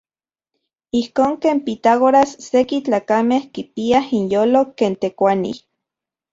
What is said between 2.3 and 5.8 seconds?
seki tlakamej kipiaj inyolo ken tekuanij.